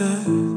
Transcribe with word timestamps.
realize 0.00 0.47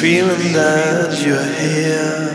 feeling 0.00 0.52
that 0.52 1.10
you're 1.26 1.42
here. 1.58 2.28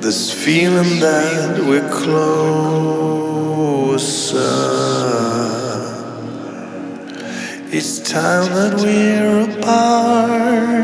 This 0.00 0.32
feeling 0.32 0.98
that 1.00 1.58
we're 1.58 1.86
closer. 1.90 2.40
It's 7.70 7.98
time 7.98 8.50
that 8.54 8.74
we're 8.80 9.42
apart. 9.50 10.80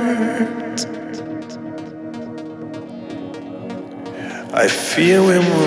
I 4.53 4.69
feel 4.69 5.25
we're 5.25 5.66